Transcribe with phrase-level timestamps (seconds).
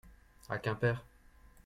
[0.49, 0.97] à Quimper.